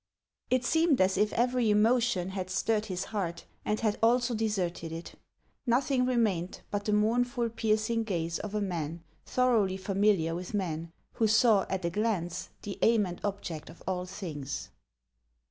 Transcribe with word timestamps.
It 0.49 0.65
seemed 0.65 0.99
as 0.99 1.15
if 1.15 1.31
every 1.33 1.69
emotion 1.69 2.29
had 2.31 2.49
stirred 2.49 2.87
his 2.87 3.03
heart, 3.03 3.45
and 3.63 3.79
had 3.81 3.99
also 4.01 4.33
de 4.33 4.47
serted 4.49 4.91
it; 4.91 5.13
nothing 5.67 6.07
remained 6.07 6.61
but 6.71 6.85
the 6.85 6.91
mournful, 6.91 7.49
piercing 7.49 8.03
gaze 8.03 8.39
of 8.39 8.55
a 8.55 8.61
man 8.61 9.03
thoroughly 9.27 9.77
familiar 9.77 10.33
with 10.33 10.55
men, 10.55 10.91
who 11.17 11.27
saw, 11.27 11.67
at 11.69 11.85
a 11.85 11.91
glance, 11.91 12.49
the 12.63 12.79
aim 12.81 13.05
and 13.05 13.21
object 13.23 13.69
of 13.69 13.83
all 13.87 14.07
things. 14.07 14.71